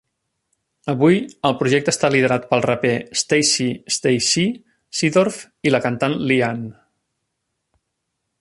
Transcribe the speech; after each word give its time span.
Avui 0.93 1.17
el 1.49 1.53
projecte 1.59 1.93
està 1.95 2.09
liderat 2.15 2.47
pel 2.53 2.65
raper 2.67 2.95
Stacey 3.23 3.77
"Stay-C" 3.99 4.47
Seedorf 5.01 5.41
i 5.71 5.75
la 5.77 5.83
cantant 5.89 6.21
Li 6.31 6.43
Ann. 6.53 6.69